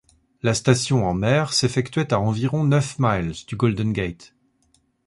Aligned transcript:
La 0.41 0.55
station 0.55 1.05
en 1.05 1.13
mer 1.13 1.53
s'effectuait 1.53 2.11
à 2.11 2.19
environ 2.19 2.63
neuf 2.63 2.95
miles 2.97 3.35
du 3.47 3.55
Golden 3.55 3.93
Gate. 3.93 4.33